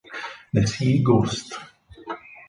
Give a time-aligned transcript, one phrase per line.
[0.51, 1.53] The Sea Ghost